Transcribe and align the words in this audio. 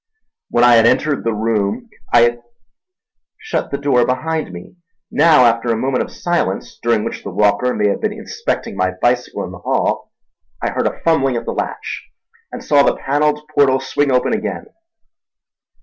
When 0.49 0.63
I 0.63 0.77
had 0.77 0.87
entered 0.87 1.23
the 1.23 1.31
room 1.35 1.87
I 2.11 2.21
had 2.21 2.41
shut 3.37 3.69
the 3.69 3.77
door 3.77 4.03
behind 4.03 4.51
me. 4.51 4.75
Now, 5.11 5.45
after 5.45 5.69
a 5.69 5.77
moment 5.77 6.03
of 6.03 6.11
silence 6.11 6.79
during 6.81 7.03
which 7.03 7.21
the 7.23 7.29
walker 7.29 7.71
may 7.75 7.89
have 7.89 8.01
been 8.01 8.13
inspecting 8.13 8.75
my 8.75 8.93
bicycle 8.99 9.43
in 9.43 9.51
the 9.51 9.59
hall, 9.59 10.11
I 10.59 10.71
heard 10.71 10.87
a 10.87 10.99
fumbling 11.03 11.35
at 11.37 11.45
the 11.45 11.53
latch 11.53 12.09
and 12.51 12.63
saw 12.63 12.81
the 12.81 12.97
panelled 12.97 13.41
portal 13.53 13.79
swing 13.79 14.11
open 14.11 14.33
again. 14.33 14.65